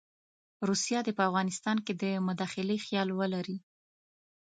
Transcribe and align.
روسیه 0.67 0.99
دې 1.05 1.11
په 1.17 1.23
افغانستان 1.29 1.77
کې 1.85 1.93
د 2.01 2.03
مداخلې 2.27 2.77
خیال 2.85 3.09
ولري. 3.19 3.57